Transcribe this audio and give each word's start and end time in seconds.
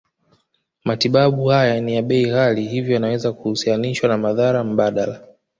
Matibabu 0.85 1.45
haya 1.47 1.81
ni 1.81 1.95
ya 1.95 2.01
bei 2.01 2.25
ghali 2.29 2.67
hivyo 2.67 2.93
yanaweza 2.93 3.33
kuhusishwa 3.33 4.09
na 4.09 4.17
madhara 4.17 4.63
mbadala 4.63 5.27